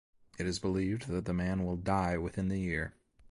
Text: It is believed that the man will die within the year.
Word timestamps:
It 0.39 0.47
is 0.47 0.57
believed 0.57 1.09
that 1.09 1.25
the 1.25 1.33
man 1.35 1.63
will 1.63 1.77
die 1.77 2.17
within 2.17 2.47
the 2.47 2.59
year. 2.59 2.95